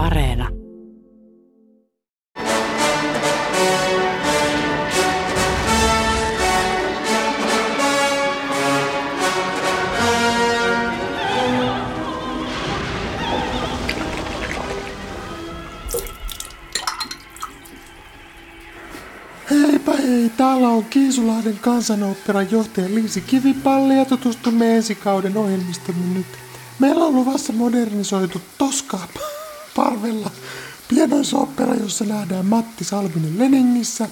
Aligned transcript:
Areena. 0.00 0.48
Heipä 19.50 19.92
hei, 19.92 20.30
täällä 20.36 20.68
on 20.68 20.84
Kiisulahden 20.84 21.58
kansanoopperan 21.60 22.50
johtaja 22.50 22.94
Liisi 22.94 23.20
Kivipalli 23.20 23.96
ja 23.96 24.04
tutustumme 24.04 24.76
ensi 24.76 24.94
kauden 24.94 25.36
ohjelmistamme 25.36 26.14
nyt. 26.14 26.26
Meillä 26.78 27.04
on 27.04 27.14
luvassa 27.14 27.52
modernisoitu 27.52 28.40
Toska 28.58 28.98
parvella 29.76 30.30
pienoisopera, 30.88 31.74
jossa 31.74 32.04
nähdään 32.04 32.46
Matti 32.46 32.84
Salminen 32.84 33.38
Leningissä. 33.38 34.08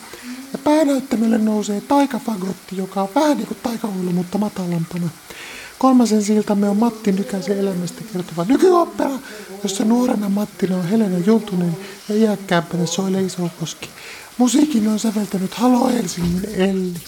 Ja 0.52 0.59
päänäyttämölle 0.59 1.38
nousee 1.38 1.80
taikafagotti, 1.80 2.77
joka 2.77 3.02
on 3.02 3.09
vähän 3.14 3.37
niin 3.37 3.46
kuin 3.46 3.59
taikahuilu, 3.62 4.12
mutta 4.12 4.38
matalampana. 4.38 5.09
Kolmasen 5.78 6.23
siltamme 6.23 6.69
on 6.69 6.77
Matti 6.77 7.12
Nykäsen 7.12 7.59
elämästä 7.59 8.02
kertova 8.12 8.45
nykyoppera, 8.45 9.10
jossa 9.62 9.84
nuorena 9.84 10.28
Mattina 10.28 10.77
on 10.77 10.88
Helena 10.88 11.19
Juntunen 11.19 11.77
ja 12.09 12.14
iäkkäämpänä 12.14 12.86
Soile 12.86 13.22
Isokoski. 13.22 13.88
Musiikin 14.38 14.88
on 14.88 14.98
säveltänyt 14.98 15.55
Halo 15.55 15.88
Helsingin 15.88 16.48
Elli. 16.55 16.98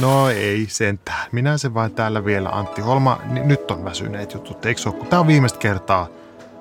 No 0.00 0.28
ei 0.28 0.66
sentään. 0.70 1.28
Minä 1.32 1.58
se 1.58 1.74
vain 1.74 1.94
täällä 1.94 2.24
vielä, 2.24 2.48
Antti 2.48 2.80
Holma. 2.80 3.20
N- 3.24 3.48
nyt 3.48 3.70
on 3.70 3.84
väsyneet 3.84 4.34
jutut, 4.34 4.66
eikö 4.66 4.80
ole? 4.86 5.06
Tämä 5.06 5.20
on 5.20 5.26
viimeistä 5.26 5.58
kertaa 5.58 6.08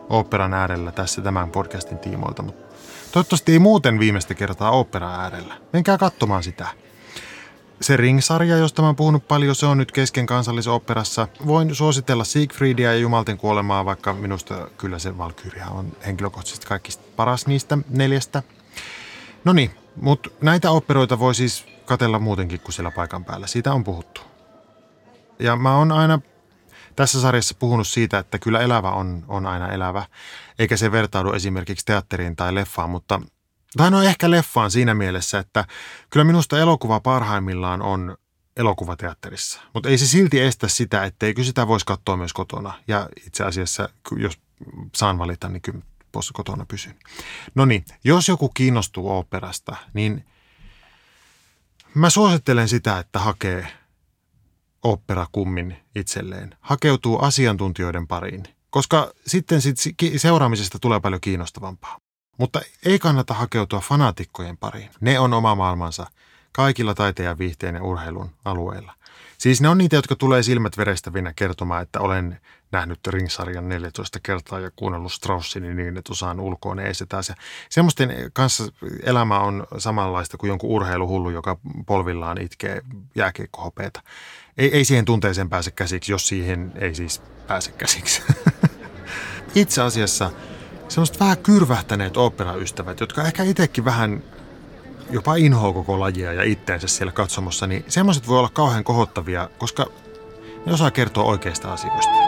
oopperan 0.09 0.53
äärellä 0.53 0.91
tässä 0.91 1.21
tämän 1.21 1.51
podcastin 1.51 1.99
tiimoilta, 1.99 2.43
mutta 2.43 2.75
toivottavasti 3.11 3.51
ei 3.51 3.59
muuten 3.59 3.99
viimeistä 3.99 4.33
kertaa 4.33 4.71
oopperan 4.71 5.19
äärellä. 5.19 5.53
Menkää 5.73 5.97
katsomaan 5.97 6.43
sitä. 6.43 6.67
Se 7.81 7.97
Ring-sarja, 7.97 8.57
josta 8.57 8.81
mä 8.81 8.87
oon 8.87 8.95
puhunut 8.95 9.27
paljon, 9.27 9.55
se 9.55 9.65
on 9.65 9.77
nyt 9.77 9.91
kesken 9.91 10.25
kansallisoopperassa. 10.25 11.27
Voin 11.45 11.75
suositella 11.75 12.23
Siegfriedia 12.23 12.93
ja 12.93 12.99
Jumalten 12.99 13.37
kuolemaa, 13.37 13.85
vaikka 13.85 14.13
minusta 14.13 14.67
kyllä 14.77 14.99
se 14.99 15.17
Valkyria 15.17 15.67
on 15.67 15.91
henkilökohtaisesti 16.05 16.67
kaikista 16.67 17.03
paras 17.15 17.47
niistä 17.47 17.77
neljästä. 17.89 18.43
No 19.43 19.53
niin, 19.53 19.71
mutta 20.01 20.29
näitä 20.41 20.71
operoita 20.71 21.19
voi 21.19 21.35
siis 21.35 21.65
katella 21.85 22.19
muutenkin 22.19 22.59
kuin 22.59 22.73
siellä 22.73 22.91
paikan 22.91 23.25
päällä. 23.25 23.47
Siitä 23.47 23.73
on 23.73 23.83
puhuttu. 23.83 24.21
Ja 25.39 25.55
mä 25.55 25.77
oon 25.77 25.91
aina 25.91 26.19
tässä 26.95 27.21
sarjassa 27.21 27.55
puhunut 27.59 27.87
siitä, 27.87 28.19
että 28.19 28.39
kyllä 28.39 28.59
elävä 28.59 28.91
on, 28.91 29.25
on 29.27 29.45
aina 29.45 29.69
elävä, 29.69 30.05
eikä 30.59 30.77
se 30.77 30.91
vertaudu 30.91 31.33
esimerkiksi 31.33 31.85
teatteriin 31.85 32.35
tai 32.35 32.55
leffaan, 32.55 32.89
mutta 32.89 33.21
tai 33.77 33.91
no 33.91 34.01
ehkä 34.01 34.31
leffaan 34.31 34.71
siinä 34.71 34.93
mielessä, 34.93 35.39
että 35.39 35.65
kyllä 36.09 36.23
minusta 36.23 36.59
elokuva 36.59 36.99
parhaimmillaan 36.99 37.81
on 37.81 38.17
elokuvateatterissa. 38.57 39.61
Mutta 39.73 39.89
ei 39.89 39.97
se 39.97 40.07
silti 40.07 40.41
estä 40.41 40.67
sitä, 40.67 41.03
etteikö 41.03 41.43
sitä 41.43 41.67
voisi 41.67 41.85
katsoa 41.85 42.17
myös 42.17 42.33
kotona. 42.33 42.73
Ja 42.87 43.09
itse 43.27 43.43
asiassa, 43.43 43.89
jos 44.17 44.39
saan 44.95 45.17
valita, 45.17 45.49
niin 45.49 45.61
kyllä 45.61 45.81
kotona 46.33 46.65
pysyn. 46.65 46.95
No 47.55 47.65
niin, 47.65 47.85
jos 48.03 48.27
joku 48.27 48.49
kiinnostuu 48.49 49.17
operasta, 49.17 49.75
niin 49.93 50.25
mä 51.93 52.09
suosittelen 52.09 52.69
sitä, 52.69 52.99
että 52.99 53.19
hakee 53.19 53.67
operakummin 54.85 55.77
itselleen. 55.95 56.55
Hakeutuu 56.61 57.19
asiantuntijoiden 57.19 58.07
pariin, 58.07 58.43
koska 58.69 59.11
sitten 59.27 59.61
sit 59.61 59.77
seuraamisesta 60.17 60.79
tulee 60.79 60.99
paljon 60.99 61.21
kiinnostavampaa. 61.21 61.97
Mutta 62.39 62.61
ei 62.85 62.99
kannata 62.99 63.33
hakeutua 63.33 63.79
fanaatikkojen 63.79 64.57
pariin. 64.57 64.89
Ne 65.01 65.19
on 65.19 65.33
oma 65.33 65.55
maailmansa 65.55 66.07
kaikilla 66.51 66.93
taiteen 66.93 67.27
ja 67.27 67.37
viihteen 67.37 67.75
ja 67.75 67.83
urheilun 67.83 68.29
alueilla. 68.45 68.93
Siis 69.37 69.61
ne 69.61 69.69
on 69.69 69.77
niitä, 69.77 69.95
jotka 69.95 70.15
tulee 70.15 70.43
silmät 70.43 70.77
verestävinä 70.77 71.33
kertomaan, 71.35 71.81
että 71.81 71.99
olen 71.99 72.41
nähnyt 72.71 73.07
Ringsarjan 73.07 73.69
14 73.69 74.19
kertaa 74.23 74.59
ja 74.59 74.71
kuunnellut 74.75 75.11
Straussin 75.11 75.75
niin, 75.75 75.97
että 75.97 76.13
osaan 76.13 76.39
ulkoon 76.39 76.79
eestetään. 76.79 77.23
Ja 77.29 77.35
semmoisten 77.69 78.31
kanssa 78.33 78.63
elämä 79.03 79.39
on 79.39 79.67
samanlaista 79.77 80.37
kuin 80.37 80.47
jonkun 80.47 80.69
urheiluhullu, 80.69 81.29
joka 81.29 81.57
polvillaan 81.85 82.41
itkee 82.41 82.81
jääkiekkohopeeta. 83.15 84.01
Ei, 84.57 84.77
ei 84.77 84.85
siihen 84.85 85.05
tunteeseen 85.05 85.49
pääse 85.49 85.71
käsiksi, 85.71 86.11
jos 86.11 86.27
siihen 86.27 86.71
ei 86.75 86.95
siis 86.95 87.21
pääse 87.47 87.71
käsiksi. 87.71 88.21
Itse 89.55 89.81
asiassa 89.81 90.31
semmoiset 90.87 91.19
vähän 91.19 91.37
kyrvähtäneet 91.37 92.17
operaystävät, 92.17 92.99
jotka 92.99 93.23
ehkä 93.23 93.43
itsekin 93.43 93.85
vähän 93.85 94.23
jopa 95.09 95.35
inhoa 95.35 95.73
koko 95.73 95.99
lajia 95.99 96.33
ja 96.33 96.43
itteensä 96.43 96.87
siellä 96.87 97.11
katsomossa, 97.11 97.67
niin 97.67 97.85
semmoiset 97.87 98.27
voi 98.27 98.39
olla 98.39 98.49
kauhean 98.49 98.83
kohottavia, 98.83 99.49
koska 99.57 99.85
ne 100.65 100.73
osaa 100.73 100.91
kertoa 100.91 101.23
oikeista 101.23 101.73
asioista. 101.73 102.24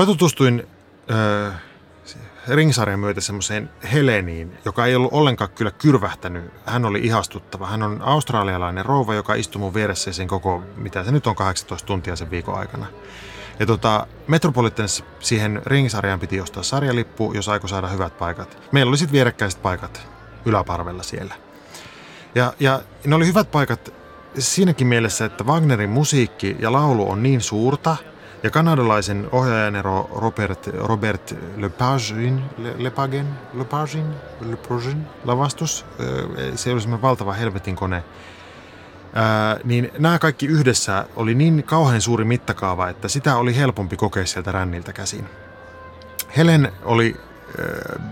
Mä 0.00 0.06
tutustuin 0.06 0.66
äh, 1.10 1.54
ringsarjan 2.48 3.00
myötä 3.00 3.20
semmoiseen 3.20 3.70
Heleniin, 3.92 4.58
joka 4.64 4.86
ei 4.86 4.96
ollut 4.96 5.12
ollenkaan 5.12 5.50
kyllä 5.50 5.70
kyrvähtänyt. 5.70 6.44
Hän 6.66 6.84
oli 6.84 7.00
ihastuttava. 7.00 7.66
Hän 7.66 7.82
on 7.82 8.02
australialainen 8.02 8.84
rouva, 8.84 9.14
joka 9.14 9.34
istui 9.34 9.60
mun 9.60 9.74
vieressä 9.74 10.12
sen 10.12 10.28
koko, 10.28 10.62
mitä 10.76 11.04
se 11.04 11.12
nyt 11.12 11.26
on, 11.26 11.34
18 11.34 11.86
tuntia 11.86 12.16
sen 12.16 12.30
viikon 12.30 12.58
aikana. 12.58 12.86
Ja 13.58 13.66
tota, 13.66 14.06
Metropolitanissa 14.28 15.04
siihen 15.18 15.62
ringsarjaan 15.66 16.20
piti 16.20 16.40
ostaa 16.40 16.62
sarjalippu, 16.62 17.32
jos 17.32 17.48
aiko 17.48 17.68
saada 17.68 17.88
hyvät 17.88 18.18
paikat. 18.18 18.58
Meillä 18.72 18.90
oli 18.90 18.98
sitten 18.98 19.12
vierekkäiset 19.12 19.62
paikat 19.62 20.08
yläparvella 20.44 21.02
siellä. 21.02 21.34
Ja, 22.34 22.52
ja 22.60 22.80
ne 23.04 23.14
oli 23.14 23.26
hyvät 23.26 23.50
paikat 23.50 23.94
siinäkin 24.38 24.86
mielessä, 24.86 25.24
että 25.24 25.44
Wagnerin 25.44 25.90
musiikki 25.90 26.56
ja 26.58 26.72
laulu 26.72 27.10
on 27.10 27.22
niin 27.22 27.40
suurta– 27.40 27.96
ja 28.42 28.50
kanadalaisen 28.50 29.28
ohjaajan 29.32 29.84
Robert, 30.14 30.66
Robert 30.66 31.34
Lepagin, 31.56 32.42
Lepagin, 32.78 33.26
Lepagin, 33.54 34.06
Lepagin 34.40 35.06
lavastus, 35.24 35.86
se 36.54 36.72
oli 36.72 36.80
semmoinen 36.80 37.02
valtava 37.02 37.32
helvetin 37.32 37.76
kone, 37.76 38.04
Ää, 39.14 39.56
niin 39.64 39.90
nämä 39.98 40.18
kaikki 40.18 40.46
yhdessä 40.46 41.06
oli 41.16 41.34
niin 41.34 41.64
kauhean 41.64 42.00
suuri 42.00 42.24
mittakaava, 42.24 42.88
että 42.88 43.08
sitä 43.08 43.36
oli 43.36 43.56
helpompi 43.56 43.96
kokea 43.96 44.26
sieltä 44.26 44.52
ränniltä 44.52 44.92
käsin. 44.92 45.24
Helen 46.36 46.72
oli 46.82 47.16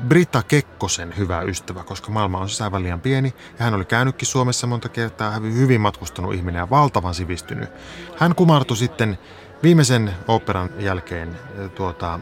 Britta 0.09 0.43
Kekkosen 0.43 1.15
hyvä 1.17 1.41
ystävä, 1.43 1.85
koska 1.85 2.11
maailma 2.11 2.39
on 2.39 2.49
aivan 2.65 2.83
liian 2.83 3.01
pieni 3.01 3.35
ja 3.59 3.65
hän 3.65 3.75
oli 3.75 3.85
käynytkin 3.85 4.29
Suomessa 4.29 4.67
monta 4.67 4.89
kertaa, 4.89 5.31
hyvin 5.41 5.81
matkustanut 5.81 6.35
ihminen 6.35 6.61
ja 6.61 6.71
valtavan 6.71 7.15
sivistynyt. 7.15 7.71
Hän 8.17 8.35
kumartui 8.35 8.77
sitten 8.77 9.19
viimeisen 9.63 10.15
operan 10.29 10.71
jälkeen 10.79 11.39
tuota, 11.75 12.21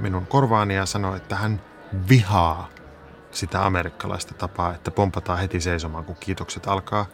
minun 0.00 0.26
korvaani 0.26 0.74
ja 0.74 0.86
sanoi, 0.86 1.16
että 1.16 1.36
hän 1.36 1.60
vihaa 2.08 2.68
sitä 3.30 3.66
amerikkalaista 3.66 4.34
tapaa, 4.34 4.74
että 4.74 4.90
pompataan 4.90 5.38
heti 5.38 5.60
seisomaan, 5.60 6.04
kun 6.04 6.16
kiitokset 6.20 6.66
alkaa. 6.66 7.06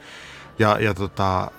Ja, 0.59 0.79
ja 0.81 0.95
tota, 0.95 1.51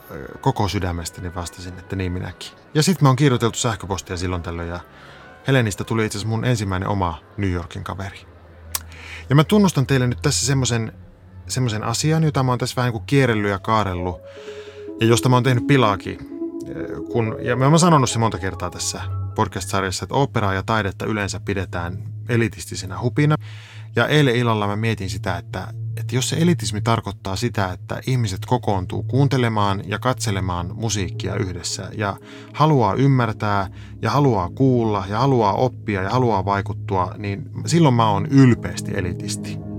koko 0.42 0.68
sydämestäni 0.68 1.36
vastasin, 1.36 1.80
että 1.80 1.96
niin 1.96 2.12
minäkin. 2.12 2.52
Ja 2.74 2.84
sitten 2.84 3.06
me 3.06 3.10
on 3.10 3.16
kirjoiteltu 3.16 3.58
sähköpostia 3.58 4.18
silloin 4.18 4.42
tällöin 4.42 4.70
ja 4.70 4.80
Helenistä 5.48 5.84
tuli 5.84 6.06
itse 6.06 6.18
asiassa 6.18 6.30
mun 6.30 6.46
ensimmäinen 6.46 6.90
oma 6.90 7.20
New 7.38 7.52
Yorkin 7.52 7.84
kaveri. 7.84 8.20
Ja 9.30 9.36
mä 9.36 9.44
tunnustan 9.44 9.88
teille 9.88 10.08
nyt 10.08 10.22
tässä 10.22 10.46
semmoisen 10.46 10.94
semmoisen 11.48 11.84
asian, 11.84 12.24
jota 12.24 12.44
mä 12.44 12.52
oon 12.52 12.60
tässä 12.60 12.76
vähän 12.76 12.88
niin 12.88 13.00
kuin 13.00 13.06
kierrellyt 13.06 13.52
ja 13.52 13.60
kaarellut 13.60 14.22
ja 15.00 15.08
josta 15.08 15.30
mä 15.30 15.36
oon 15.36 15.44
tehnyt 15.44 15.68
pilaakin 15.68 16.33
kun, 17.12 17.36
ja 17.42 17.56
mä 17.56 17.66
oon 17.66 17.80
sanonut 17.80 18.10
se 18.10 18.20
monta 18.20 18.40
kertaa 18.40 18.70
tässä 18.70 19.02
podcast-sarjassa, 19.36 20.04
että 20.06 20.16
operaa 20.16 20.54
ja 20.54 20.64
taidetta 20.66 21.06
yleensä 21.06 21.40
pidetään 21.40 21.98
elitistisenä 22.30 23.00
hupina. 23.00 23.36
Ja 23.96 24.08
eilen 24.08 24.36
illalla 24.36 24.68
mä 24.68 24.76
mietin 24.76 25.10
sitä, 25.10 25.38
että, 25.38 25.68
että 25.98 26.16
jos 26.16 26.30
se 26.30 26.36
elitismi 26.36 26.82
tarkoittaa 26.82 27.36
sitä, 27.36 27.72
että 27.72 28.02
ihmiset 28.08 28.46
kokoontuu 28.46 29.04
kuuntelemaan 29.04 29.84
ja 29.86 30.00
katselemaan 30.00 30.72
musiikkia 30.74 31.36
yhdessä 31.36 31.90
ja 31.98 32.18
haluaa 32.54 32.94
ymmärtää 32.94 33.68
ja 34.02 34.12
haluaa 34.12 34.50
kuulla 34.50 35.06
ja 35.10 35.20
haluaa 35.20 35.54
oppia 35.54 36.02
ja 36.02 36.10
haluaa 36.10 36.46
vaikuttua, 36.46 37.16
niin 37.18 37.52
silloin 37.66 37.96
mä 37.96 38.10
oon 38.10 38.26
ylpeästi 38.26 38.92
elitisti. 38.96 39.73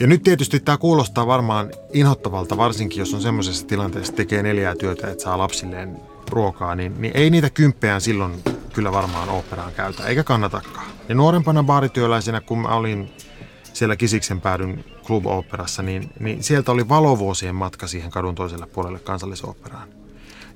Ja 0.00 0.06
nyt 0.06 0.22
tietysti 0.22 0.60
tämä 0.60 0.78
kuulostaa 0.78 1.26
varmaan 1.26 1.70
inhottavalta, 1.92 2.56
varsinkin 2.56 2.98
jos 2.98 3.14
on 3.14 3.20
semmoisessa 3.20 3.66
tilanteessa, 3.66 4.10
että 4.12 4.16
tekee 4.16 4.42
neljää 4.42 4.74
työtä, 4.74 5.10
että 5.10 5.24
saa 5.24 5.38
lapsilleen 5.38 5.96
ruokaa, 6.30 6.74
niin, 6.74 6.94
niin 6.98 7.16
ei 7.16 7.30
niitä 7.30 7.50
kymppejä 7.50 8.00
silloin 8.00 8.42
kyllä 8.72 8.92
varmaan 8.92 9.28
operaan 9.28 9.72
käytä, 9.72 10.06
eikä 10.06 10.24
kannatakaan. 10.24 10.86
Ja 11.08 11.14
nuorempana 11.14 11.62
baarityöläisenä, 11.62 12.40
kun 12.40 12.58
mä 12.58 12.68
olin 12.68 13.10
siellä 13.72 13.96
Kisiksen 13.96 14.40
päädyn 14.40 14.84
Club 15.04 15.26
Operassa, 15.26 15.82
niin, 15.82 16.10
niin 16.20 16.42
sieltä 16.42 16.72
oli 16.72 16.88
valovuosien 16.88 17.54
matka 17.54 17.86
siihen 17.86 18.10
kadun 18.10 18.34
toiselle 18.34 18.66
puolelle 18.66 18.98
kansallisoperaan. 18.98 19.88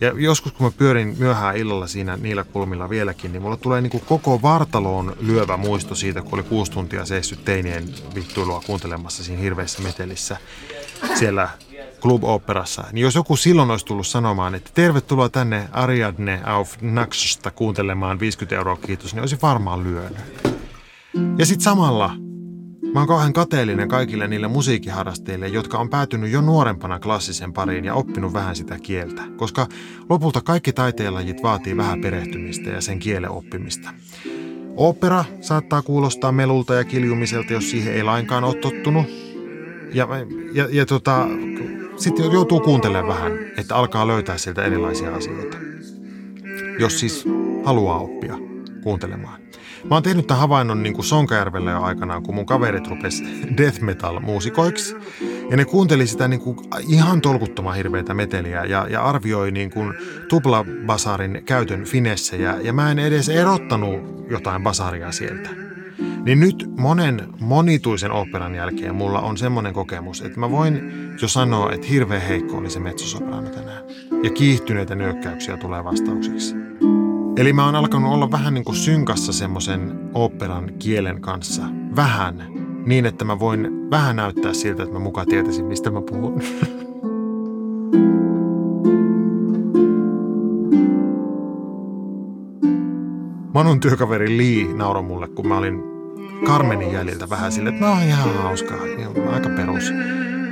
Ja 0.02 0.12
joskus 0.16 0.52
kun 0.52 0.66
mä 0.66 0.70
pyörin 0.70 1.16
myöhään 1.18 1.56
illalla 1.56 1.86
siinä 1.86 2.16
niillä 2.16 2.44
kulmilla 2.44 2.88
vieläkin, 2.88 3.32
niin 3.32 3.42
mulla 3.42 3.56
tulee 3.56 3.80
niin 3.80 3.90
kuin 3.90 4.04
koko 4.06 4.42
vartaloon 4.42 5.16
lyövä 5.20 5.56
muisto 5.56 5.94
siitä, 5.94 6.22
kun 6.22 6.34
oli 6.34 6.42
kuusi 6.42 6.72
tuntia 6.72 7.04
seissyt 7.04 7.44
teinien 7.44 7.84
vittuilua 8.14 8.62
kuuntelemassa 8.66 9.24
siinä 9.24 9.42
hirveässä 9.42 9.82
metelissä 9.82 10.36
siellä 11.14 11.48
Club 12.00 12.24
Operassa. 12.24 12.84
Niin 12.92 13.02
jos 13.02 13.14
joku 13.14 13.36
silloin 13.36 13.70
olisi 13.70 13.86
tullut 13.86 14.06
sanomaan, 14.06 14.54
että 14.54 14.70
tervetuloa 14.74 15.28
tänne 15.28 15.68
Ariadne 15.72 16.40
auf 16.44 16.76
Naxosta 16.80 17.50
kuuntelemaan 17.50 18.20
50 18.20 18.56
euroa 18.56 18.76
kiitos, 18.76 19.14
niin 19.14 19.20
olisi 19.20 19.38
varmaan 19.42 19.84
lyönyt. 19.84 20.18
Ja 21.38 21.46
sitten 21.46 21.64
samalla 21.64 22.14
Mä 22.94 23.00
oon 23.00 23.08
kauhean 23.08 23.32
kateellinen 23.32 23.88
kaikille 23.88 24.28
niille 24.28 24.48
musiikkiharrastajille, 24.48 25.48
jotka 25.48 25.78
on 25.78 25.90
päätynyt 25.90 26.30
jo 26.30 26.40
nuorempana 26.40 26.98
klassisen 26.98 27.52
pariin 27.52 27.84
ja 27.84 27.94
oppinut 27.94 28.32
vähän 28.32 28.56
sitä 28.56 28.78
kieltä, 28.78 29.22
koska 29.36 29.66
lopulta 30.10 30.40
kaikki 30.40 30.72
taiteenlajit 30.72 31.42
vaatii 31.42 31.76
vähän 31.76 32.00
perehtymistä 32.00 32.70
ja 32.70 32.80
sen 32.80 32.98
kielen 32.98 33.30
oppimista. 33.30 33.90
Opera 34.76 35.24
saattaa 35.40 35.82
kuulostaa 35.82 36.32
melulta 36.32 36.74
ja 36.74 36.84
kiljumiselta, 36.84 37.52
jos 37.52 37.70
siihen 37.70 37.94
ei 37.94 38.02
lainkaan 38.02 38.44
ole 38.44 38.54
tottunut. 38.54 39.06
Ja, 39.94 40.08
ja, 40.52 40.68
ja 40.70 40.86
tota, 40.86 41.26
sitten 41.96 42.32
joutuu 42.32 42.60
kuuntelemaan 42.60 43.08
vähän, 43.08 43.32
että 43.56 43.76
alkaa 43.76 44.06
löytää 44.06 44.38
sieltä 44.38 44.64
erilaisia 44.64 45.14
asioita. 45.14 45.58
Jos 46.78 47.00
siis 47.00 47.24
haluaa 47.64 47.98
oppia 47.98 48.51
kuuntelemaan. 48.82 49.40
Mä 49.90 49.96
oon 49.96 50.02
tehnyt 50.02 50.26
tämän 50.26 50.40
havainnon 50.40 50.82
niin 50.82 50.94
kuin 50.94 51.04
Sonkajärvellä 51.04 51.70
jo 51.70 51.82
aikanaan, 51.82 52.22
kun 52.22 52.34
mun 52.34 52.46
kaverit 52.46 52.86
rupes 52.86 53.22
death 53.58 53.80
metal 53.80 54.20
muusikoiksi. 54.20 54.96
Ja 55.50 55.56
ne 55.56 55.64
kuunteli 55.64 56.06
sitä 56.06 56.28
niin 56.28 56.40
kuin 56.40 56.56
ihan 56.88 57.20
tolkuttoman 57.20 57.76
hirveitä 57.76 58.14
meteliä 58.14 58.64
ja, 58.64 58.86
ja 58.90 59.02
arvioi 59.02 59.50
niin 59.50 59.70
kuin 59.70 59.94
tuplabasarin 60.28 61.42
käytön 61.46 61.84
finessejä. 61.84 62.56
Ja 62.62 62.72
mä 62.72 62.90
en 62.90 62.98
edes 62.98 63.28
erottanut 63.28 64.26
jotain 64.30 64.62
basaria 64.62 65.12
sieltä. 65.12 65.50
Niin 66.24 66.40
nyt 66.40 66.66
monen 66.76 67.28
monituisen 67.40 68.10
operan 68.10 68.54
jälkeen 68.54 68.94
mulla 68.94 69.20
on 69.20 69.36
semmoinen 69.36 69.72
kokemus, 69.72 70.22
että 70.22 70.40
mä 70.40 70.50
voin 70.50 70.92
jo 71.22 71.28
sanoa, 71.28 71.72
että 71.72 71.86
hirveän 71.86 72.22
heikko 72.22 72.56
oli 72.56 72.70
se 72.70 72.80
metsosoprano 72.80 73.48
tänään. 73.48 73.84
Ja 74.22 74.30
kiihtyneitä 74.30 74.94
nyökkäyksiä 74.94 75.56
tulee 75.56 75.84
vastaukseksi. 75.84 76.54
Eli 77.36 77.52
mä 77.52 77.64
oon 77.64 77.74
alkanut 77.74 78.12
olla 78.12 78.30
vähän 78.30 78.54
niin 78.54 78.64
kuin 78.64 78.76
synkassa 78.76 79.32
semmoisen 79.32 80.10
operan 80.14 80.70
kielen 80.78 81.20
kanssa. 81.20 81.62
Vähän. 81.96 82.46
Niin, 82.86 83.06
että 83.06 83.24
mä 83.24 83.38
voin 83.38 83.90
vähän 83.90 84.16
näyttää 84.16 84.52
siltä, 84.52 84.82
että 84.82 84.92
mä 84.92 84.98
mukaan 84.98 85.26
tietäisin, 85.26 85.64
mistä 85.64 85.90
mä 85.90 86.00
puhun. 86.00 86.42
Manun 93.54 93.80
työkaveri 93.80 94.38
Lee 94.38 94.74
nauroi 94.74 95.02
mulle, 95.02 95.28
kun 95.28 95.48
mä 95.48 95.58
olin 95.58 95.82
Carmenin 96.46 96.92
jäljiltä 96.92 97.30
vähän 97.30 97.52
silleen, 97.52 97.74
että 97.74 97.86
no 97.86 97.92
ihan 98.06 98.34
hauskaa, 98.34 98.78
aika 99.32 99.48
perus. 99.48 99.92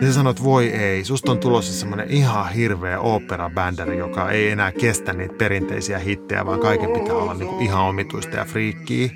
Ja 0.01 0.07
sä 0.07 0.13
sanoit, 0.13 0.43
voi 0.43 0.67
ei, 0.67 1.05
susta 1.05 1.33
on 1.33 1.39
tulossa 1.39 1.73
semmoinen 1.73 2.11
ihan 2.11 2.53
hirveä 2.53 3.01
opera-bändäri, 3.01 3.99
joka 3.99 4.31
ei 4.31 4.51
enää 4.51 4.73
kestä 4.73 5.13
niitä 5.13 5.35
perinteisiä 5.39 5.99
hittejä, 5.99 6.47
vaan 6.47 6.61
kaiken 6.61 6.91
pitää 6.91 7.15
olla 7.15 7.35
niinku 7.35 7.61
ihan 7.61 7.83
omituista 7.83 8.37
ja 8.37 8.45
friikkiä. 8.45 9.11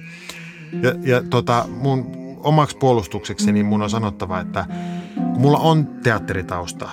Ja, 0.82 0.94
ja 1.02 1.22
tota, 1.22 1.64
mun 1.68 2.06
omaksi 2.40 2.76
puolustuksekseni 2.76 3.62
mun 3.62 3.82
on 3.82 3.90
sanottava, 3.90 4.40
että 4.40 4.66
kun 5.14 5.40
mulla 5.40 5.58
on 5.58 5.86
teatteritausta, 5.86 6.88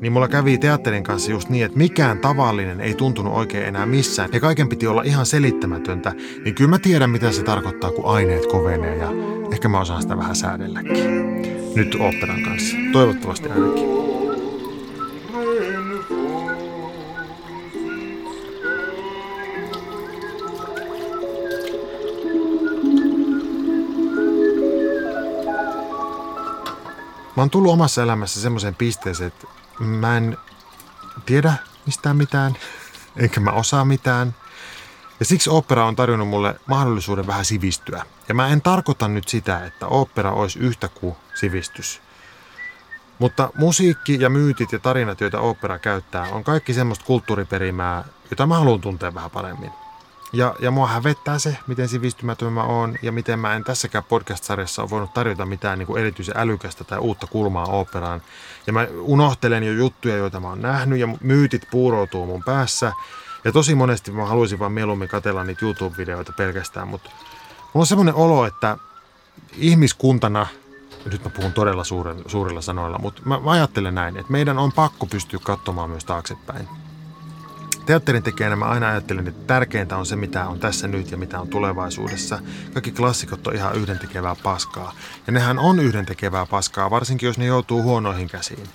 niin 0.00 0.12
mulla 0.12 0.28
kävi 0.28 0.58
teatterin 0.58 1.04
kanssa 1.04 1.30
just 1.30 1.48
niin, 1.48 1.64
että 1.64 1.78
mikään 1.78 2.18
tavallinen 2.18 2.80
ei 2.80 2.94
tuntunut 2.94 3.34
oikein 3.34 3.66
enää 3.66 3.86
missään. 3.86 4.30
Ja 4.32 4.40
kaiken 4.40 4.68
piti 4.68 4.86
olla 4.86 5.02
ihan 5.02 5.26
selittämätöntä, 5.26 6.12
niin 6.44 6.54
kyllä 6.54 6.70
mä 6.70 6.78
tiedän, 6.78 7.10
mitä 7.10 7.32
se 7.32 7.42
tarkoittaa, 7.42 7.90
kun 7.90 8.04
aineet 8.04 8.46
kovenee 8.46 8.96
ja 8.96 9.08
ehkä 9.52 9.68
mä 9.68 9.80
osaan 9.80 10.02
sitä 10.02 10.16
vähän 10.16 10.36
säädelläkin 10.36 11.55
nyt 11.76 11.94
operan 11.94 12.42
kanssa. 12.42 12.76
Toivottavasti 12.92 13.48
ainakin. 13.48 13.86
Mä 27.36 27.42
oon 27.42 27.50
tullut 27.50 27.72
omassa 27.72 28.02
elämässä 28.02 28.40
semmoiseen 28.40 28.74
pisteeseen, 28.74 29.28
että 29.28 29.46
mä 29.80 30.16
en 30.16 30.36
tiedä 31.26 31.52
mistään 31.86 32.16
mitään, 32.16 32.56
enkä 33.16 33.40
mä 33.40 33.50
osaa 33.50 33.84
mitään. 33.84 34.34
Ja 35.20 35.26
siksi 35.26 35.50
opera 35.50 35.86
on 35.86 35.96
tarjonnut 35.96 36.28
mulle 36.28 36.60
mahdollisuuden 36.66 37.26
vähän 37.26 37.44
sivistyä. 37.44 38.02
Ja 38.28 38.34
mä 38.34 38.48
en 38.48 38.62
tarkoita 38.62 39.08
nyt 39.08 39.28
sitä, 39.28 39.64
että 39.64 39.86
opera 39.86 40.32
olisi 40.32 40.58
yhtä 40.58 40.88
kuin 40.88 41.16
sivistys. 41.34 42.00
Mutta 43.18 43.50
musiikki 43.54 44.20
ja 44.20 44.30
myytit 44.30 44.72
ja 44.72 44.78
tarinat, 44.78 45.20
joita 45.20 45.40
opera 45.40 45.78
käyttää, 45.78 46.22
on 46.32 46.44
kaikki 46.44 46.74
semmoista 46.74 47.04
kulttuuriperimää, 47.04 48.04
jota 48.30 48.46
mä 48.46 48.58
haluan 48.58 48.80
tuntea 48.80 49.14
vähän 49.14 49.30
paremmin. 49.30 49.70
Ja, 50.32 50.54
ja 50.58 50.70
mua 50.70 50.86
hävettää 50.86 51.38
se, 51.38 51.56
miten 51.66 51.88
sivistymätön 51.88 52.52
mä 52.52 52.62
oon 52.62 52.96
ja 53.02 53.12
miten 53.12 53.38
mä 53.38 53.54
en 53.54 53.64
tässäkään 53.64 54.04
podcast-sarjassa 54.04 54.82
ole 54.82 54.90
voinut 54.90 55.14
tarjota 55.14 55.46
mitään 55.46 55.78
niin 55.78 55.86
kuin 55.86 56.00
erityisen 56.00 56.36
älykästä 56.36 56.84
tai 56.84 56.98
uutta 56.98 57.26
kulmaa 57.26 57.66
operaan. 57.66 58.22
Ja 58.66 58.72
mä 58.72 58.86
unohtelen 59.00 59.62
jo 59.62 59.72
juttuja, 59.72 60.16
joita 60.16 60.40
mä 60.40 60.48
oon 60.48 60.62
nähnyt 60.62 60.98
ja 60.98 61.08
myytit 61.20 61.62
puuroutuu 61.70 62.26
mun 62.26 62.42
päässä. 62.44 62.92
Ja 63.46 63.52
tosi 63.52 63.74
monesti 63.74 64.10
mä 64.10 64.26
haluaisin 64.26 64.58
vaan 64.58 64.72
mieluummin 64.72 65.08
katella 65.08 65.44
niitä 65.44 65.64
YouTube-videoita 65.64 66.32
pelkästään, 66.32 66.88
mutta 66.88 67.10
mulla 67.60 67.82
on 67.82 67.86
semmoinen 67.86 68.14
olo, 68.14 68.46
että 68.46 68.78
ihmiskuntana– 69.56 70.46
nyt 71.12 71.24
mä 71.24 71.30
puhun 71.30 71.52
todella 71.52 71.84
suurella, 71.84 72.22
suurilla 72.26 72.60
sanoilla, 72.60 72.98
mutta 72.98 73.22
mä 73.24 73.40
ajattelen 73.44 73.94
näin, 73.94 74.16
että 74.16 74.32
meidän 74.32 74.58
on 74.58 74.72
pakko 74.72 75.06
pystyä 75.06 75.40
katsomaan 75.42 75.90
myös 75.90 76.04
taaksepäin. 76.04 76.68
Teatterin 77.86 78.22
tekijänä 78.22 78.56
mä 78.56 78.64
aina 78.64 78.88
ajattelen, 78.88 79.28
että 79.28 79.46
tärkeintä 79.46 79.96
on 79.96 80.06
se, 80.06 80.16
mitä 80.16 80.48
on 80.48 80.60
tässä 80.60 80.88
nyt 80.88 81.10
ja 81.10 81.16
mitä 81.16 81.40
on 81.40 81.48
tulevaisuudessa. 81.48 82.38
Kaikki 82.72 82.92
klassikot 82.92 83.46
on 83.46 83.54
ihan 83.54 83.76
yhdentekevää 83.76 84.36
paskaa. 84.42 84.94
Ja 85.26 85.32
nehän 85.32 85.58
on 85.58 85.80
yhdentekevää 85.80 86.46
paskaa, 86.46 86.90
varsinkin 86.90 87.26
jos 87.26 87.38
ne 87.38 87.46
joutuu 87.46 87.82
huonoihin 87.82 88.28
käsiin. 88.28 88.68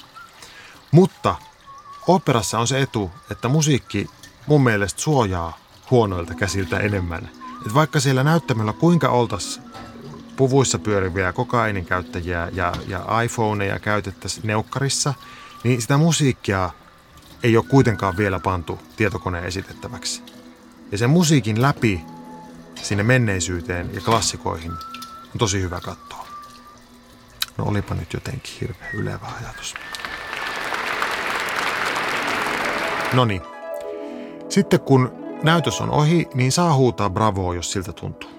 Mutta 0.92 1.36
operassa 2.08 2.60
on 2.60 2.68
se 2.68 2.82
etu, 2.82 3.12
että 3.32 3.48
musiikki 3.48 4.10
mun 4.52 4.64
mielestä 4.64 5.02
suojaa 5.02 5.58
huonoilta 5.92 6.34
käsiltä 6.34 6.80
enemmän. 6.80 7.30
Et 7.66 7.74
vaikka 7.74 8.00
siellä 8.00 8.24
näyttämällä 8.24 8.74
kuinka 8.74 9.10
oltaisiin 9.10 9.66
puvuissa 10.36 10.80
pyöriviä 10.80 11.34
kokainin 11.34 11.86
käyttäjiä 11.86 12.50
ja, 12.54 12.74
ja 12.88 13.22
iPhoneja 13.22 13.80
käytettäisiin 13.80 14.48
neukkarissa, 14.48 15.14
niin 15.64 15.82
sitä 15.82 15.98
musiikkia 15.98 16.70
ei 17.44 17.58
ole 17.58 17.66
kuitenkaan 17.66 18.18
vielä 18.18 18.40
pantu 18.40 18.80
tietokoneen 18.96 19.46
esitettäväksi. 19.46 20.24
Ja 20.92 20.98
sen 20.98 21.10
musiikin 21.10 21.62
läpi 21.62 22.02
sinne 22.76 23.04
menneisyyteen 23.04 23.90
ja 23.94 24.02
klassikoihin 24.02 24.72
on 24.72 25.40
tosi 25.40 25.62
hyvä 25.62 25.80
katsoa. 25.80 26.28
No 27.58 27.66
olipa 27.66 27.96
nyt 27.96 28.14
jotenkin 28.14 28.54
hirveän 28.62 28.92
ylevä 28.94 29.28
ajatus. 29.42 29.76
No 33.14 33.26
niin. 33.26 33.51
Sitten 34.52 34.80
kun 34.80 35.12
näytös 35.44 35.82
on 35.82 35.90
ohi, 35.90 36.28
niin 36.34 36.52
saa 36.52 36.74
huutaa 36.74 37.10
bravoa, 37.10 37.56
jos 37.56 37.72
siltä 37.72 37.94
tuntuu. 37.94 38.30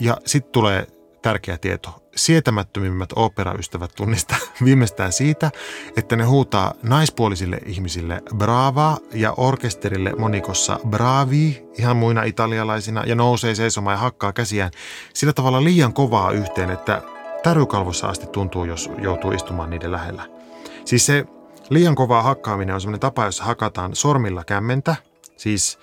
Ja 0.00 0.16
sitten 0.26 0.52
tulee 0.52 0.86
tärkeä 1.22 1.58
tieto. 1.58 1.90
Sietämättömimmät 2.16 3.10
operaystävät 3.16 3.90
tunnistaa 3.96 4.38
viimeistään 4.64 5.12
siitä, 5.12 5.50
että 5.96 6.16
ne 6.16 6.24
huutaa 6.24 6.74
naispuolisille 6.82 7.58
ihmisille 7.66 8.22
brava 8.36 8.98
ja 9.14 9.34
orkesterille 9.36 10.12
monikossa 10.18 10.78
bravi 10.88 11.64
ihan 11.78 11.96
muina 11.96 12.22
italialaisina 12.22 13.04
ja 13.06 13.14
nousee 13.14 13.54
seisomaan 13.54 13.94
ja 13.94 13.98
hakkaa 13.98 14.32
käsiään 14.32 14.70
sillä 15.14 15.32
tavalla 15.32 15.64
liian 15.64 15.92
kovaa 15.92 16.30
yhteen, 16.30 16.70
että 16.70 17.02
tärykalvossa 17.42 18.08
asti 18.08 18.26
tuntuu, 18.26 18.64
jos 18.64 18.90
joutuu 18.98 19.32
istumaan 19.32 19.70
niiden 19.70 19.92
lähellä. 19.92 20.22
Siis 20.84 21.06
se 21.06 21.24
liian 21.70 21.94
kovaa 21.94 22.22
hakkaaminen 22.22 22.74
on 22.74 22.80
sellainen 22.80 23.00
tapa, 23.00 23.24
jossa 23.24 23.44
hakataan 23.44 23.96
sormilla 23.96 24.44
kämmentä, 24.44 24.96
siis 25.36 25.78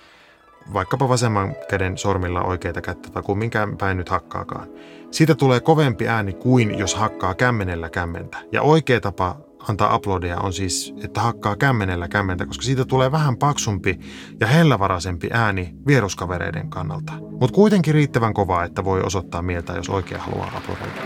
vaikkapa 0.74 1.08
vasemman 1.08 1.54
käden 1.70 1.98
sormilla 1.98 2.42
oikeita 2.42 2.80
kättä 2.80 3.10
tai 3.10 3.22
kumminkään 3.22 3.76
päin 3.76 3.96
nyt 3.96 4.08
hakkaakaan. 4.08 4.68
Siitä 5.10 5.34
tulee 5.34 5.60
kovempi 5.60 6.08
ääni 6.08 6.32
kuin 6.32 6.78
jos 6.78 6.94
hakkaa 6.94 7.34
kämmenellä 7.34 7.90
kämmentä. 7.90 8.38
Ja 8.52 8.62
oikea 8.62 9.00
tapa 9.00 9.36
antaa 9.68 9.96
uploadia 9.96 10.38
on 10.38 10.52
siis, 10.52 10.94
että 11.04 11.20
hakkaa 11.20 11.56
kämmenellä 11.56 12.08
kämmentä, 12.08 12.46
koska 12.46 12.62
siitä 12.62 12.84
tulee 12.84 13.12
vähän 13.12 13.36
paksumpi 13.36 14.00
ja 14.40 14.46
hellävaraisempi 14.46 15.28
ääni 15.32 15.74
vieruskavereiden 15.86 16.70
kannalta. 16.70 17.12
Mutta 17.12 17.54
kuitenkin 17.54 17.94
riittävän 17.94 18.34
kovaa, 18.34 18.64
että 18.64 18.84
voi 18.84 19.02
osoittaa 19.02 19.42
mieltä, 19.42 19.72
jos 19.72 19.88
oikein 19.88 20.20
haluaa 20.20 20.62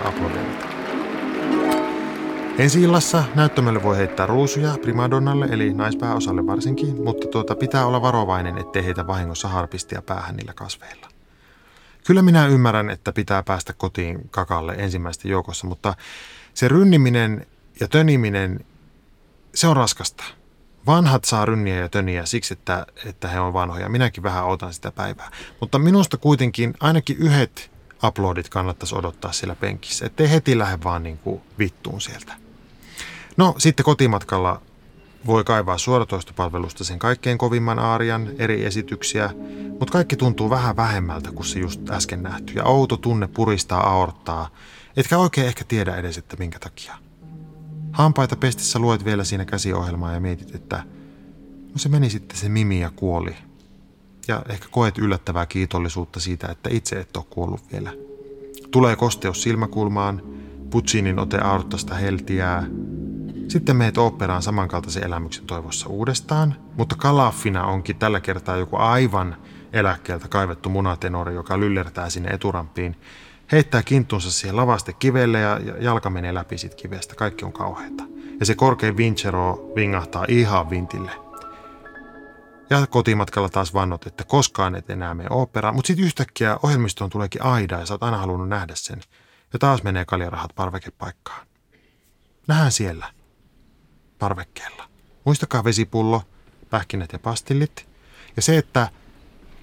uploadia. 0.08 0.73
Ensi 2.58 2.82
illassa 2.82 3.24
näyttämölle 3.34 3.82
voi 3.82 3.96
heittää 3.96 4.26
ruusuja 4.26 4.78
primadonnalle 4.82 5.46
eli 5.50 5.74
naispääosalle 5.74 6.46
varsinkin, 6.46 7.04
mutta 7.04 7.28
tuota, 7.28 7.56
pitää 7.56 7.86
olla 7.86 8.02
varovainen, 8.02 8.58
ettei 8.58 8.84
heitä 8.84 9.06
vahingossa 9.06 9.48
harpistia 9.48 10.02
päähän 10.02 10.36
niillä 10.36 10.52
kasveilla. 10.52 11.08
Kyllä 12.06 12.22
minä 12.22 12.46
ymmärrän, 12.46 12.90
että 12.90 13.12
pitää 13.12 13.42
päästä 13.42 13.72
kotiin 13.72 14.28
kakalle 14.30 14.74
ensimmäisten 14.78 15.30
joukossa, 15.30 15.66
mutta 15.66 15.94
se 16.54 16.68
rynniminen 16.68 17.46
ja 17.80 17.88
töniminen, 17.88 18.64
se 19.54 19.66
on 19.66 19.76
raskasta. 19.76 20.24
Vanhat 20.86 21.24
saa 21.24 21.44
rynniä 21.44 21.76
ja 21.76 21.88
töniä 21.88 22.26
siksi, 22.26 22.54
että, 22.54 22.86
että 23.06 23.28
he 23.28 23.40
on 23.40 23.52
vanhoja. 23.52 23.88
Minäkin 23.88 24.22
vähän 24.22 24.44
odotan 24.44 24.74
sitä 24.74 24.92
päivää. 24.92 25.30
Mutta 25.60 25.78
minusta 25.78 26.16
kuitenkin 26.16 26.74
ainakin 26.80 27.16
yhdet 27.16 27.70
uploadit 28.04 28.48
kannattaisi 28.48 28.94
odottaa 28.94 29.32
siellä 29.32 29.54
penkissä, 29.54 30.06
ettei 30.06 30.30
heti 30.30 30.58
lähde 30.58 30.78
vaan 30.84 31.02
niin 31.02 31.18
kuin 31.18 31.42
vittuun 31.58 32.00
sieltä. 32.00 32.43
No 33.36 33.54
sitten 33.58 33.84
kotimatkalla 33.84 34.62
voi 35.26 35.44
kaivaa 35.44 35.78
suoratoistopalvelusta 35.78 36.84
sen 36.84 36.98
kaikkein 36.98 37.38
kovimman 37.38 37.78
aarian, 37.78 38.28
eri 38.38 38.64
esityksiä, 38.64 39.30
mutta 39.68 39.92
kaikki 39.92 40.16
tuntuu 40.16 40.50
vähän 40.50 40.76
vähemmältä 40.76 41.32
kuin 41.32 41.46
se 41.46 41.58
just 41.58 41.90
äsken 41.90 42.22
nähty. 42.22 42.52
Ja 42.52 42.64
outo 42.64 42.96
tunne 42.96 43.28
puristaa 43.28 43.90
aorttaa, 43.90 44.48
etkä 44.96 45.18
oikein 45.18 45.46
ehkä 45.46 45.64
tiedä 45.64 45.96
edes, 45.96 46.18
että 46.18 46.36
minkä 46.36 46.58
takia. 46.58 46.94
Hampaita 47.92 48.36
pestissä 48.36 48.78
luet 48.78 49.04
vielä 49.04 49.24
siinä 49.24 49.44
käsiohjelmaa 49.44 50.12
ja 50.12 50.20
mietit, 50.20 50.54
että 50.54 50.76
no 51.72 51.76
se 51.76 51.88
meni 51.88 52.10
sitten 52.10 52.38
se 52.38 52.48
Mimi 52.48 52.80
ja 52.80 52.90
kuoli. 52.96 53.36
Ja 54.28 54.42
ehkä 54.48 54.66
koet 54.70 54.98
yllättävää 54.98 55.46
kiitollisuutta 55.46 56.20
siitä, 56.20 56.46
että 56.46 56.70
itse 56.72 57.00
et 57.00 57.16
ole 57.16 57.24
kuollut 57.30 57.72
vielä. 57.72 57.92
Tulee 58.70 58.96
kosteus 58.96 59.42
silmäkulmaan, 59.42 60.22
Puccinin 60.70 61.18
ote 61.18 61.38
aortasta 61.38 61.94
heltiää, 61.94 62.66
sitten 63.48 63.76
meet 63.76 63.98
oopperaan 63.98 64.42
samankaltaisen 64.42 65.04
elämyksen 65.04 65.46
toivossa 65.46 65.88
uudestaan, 65.88 66.56
mutta 66.76 66.96
kalaffina 66.96 67.66
onkin 67.66 67.96
tällä 67.96 68.20
kertaa 68.20 68.56
joku 68.56 68.76
aivan 68.76 69.36
eläkkeeltä 69.72 70.28
kaivettu 70.28 70.68
munatenori, 70.68 71.34
joka 71.34 71.60
lyllertää 71.60 72.10
sinne 72.10 72.30
eturampiin, 72.30 72.96
heittää 73.52 73.82
kinttunsa 73.82 74.30
siihen 74.30 74.56
lavaste 74.56 74.92
kivelle 74.92 75.40
ja 75.40 75.60
jalka 75.80 76.10
menee 76.10 76.34
läpi 76.34 76.58
siitä 76.58 76.76
kivestä. 76.76 77.14
Kaikki 77.14 77.44
on 77.44 77.52
kauheita. 77.52 78.04
Ja 78.40 78.46
se 78.46 78.54
korkein 78.54 78.96
Vincero 78.96 79.72
vingahtaa 79.76 80.24
ihan 80.28 80.70
vintille. 80.70 81.10
Ja 82.70 82.86
kotimatkalla 82.86 83.48
taas 83.48 83.74
vannot, 83.74 84.06
että 84.06 84.24
koskaan 84.24 84.74
et 84.74 84.90
enää 84.90 85.14
mene 85.14 85.28
oopperaan, 85.32 85.74
mutta 85.74 85.86
sitten 85.86 86.06
yhtäkkiä 86.06 86.58
ohjelmistoon 86.62 87.10
tuleekin 87.10 87.42
Aida 87.42 87.78
ja 87.78 87.86
sä 87.86 87.94
oot 87.94 88.02
aina 88.02 88.18
halunnut 88.18 88.48
nähdä 88.48 88.72
sen. 88.76 89.00
Ja 89.52 89.58
taas 89.58 89.82
menee 89.82 90.04
kaljarahat 90.04 90.50
parvekepaikkaan. 90.54 91.46
Nähdään 92.46 92.72
siellä 92.72 93.06
parvekkeella. 94.24 94.88
Muistakaa 95.24 95.64
vesipullo, 95.64 96.22
pähkinät 96.70 97.12
ja 97.12 97.18
pastillit. 97.18 97.88
Ja 98.36 98.42
se, 98.42 98.58
että 98.58 98.88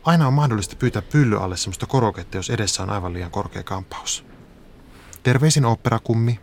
aina 0.04 0.28
on 0.28 0.34
mahdollista 0.34 0.76
pyytää 0.76 1.02
pylly 1.02 1.44
alle 1.44 1.58
semmoista 1.58 1.86
koroketta, 1.86 2.38
jos 2.38 2.50
edessä 2.50 2.84
on 2.84 2.90
aivan 2.90 3.14
liian 3.14 3.32
korkea 3.32 3.64
kampaus. 3.64 4.26
Terveisin 5.24 5.66
operakummi, 5.66 6.40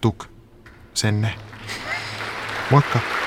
tuk, 0.00 0.26
senne. 0.94 1.34
Moikka! 2.70 3.17